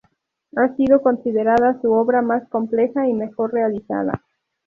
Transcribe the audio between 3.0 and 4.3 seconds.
y mejor realizada.